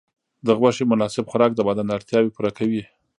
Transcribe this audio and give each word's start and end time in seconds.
د 0.45 0.47
غوښې 0.59 0.83
مناسب 0.91 1.25
خوراک 1.31 1.51
د 1.55 1.61
بدن 1.69 1.87
اړتیاوې 1.97 2.33
پوره 2.35 2.51
کوي. 2.57 2.83